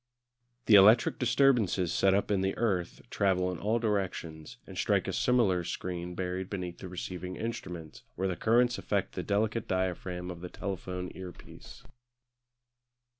[0.65, 5.13] The electric disturbances set up in the earth travel in all directions, and strike a
[5.13, 10.41] similar screen buried beneath the receiving instrument, where the currents affect the delicate diaphragm of
[10.41, 11.83] the telephone earpiece.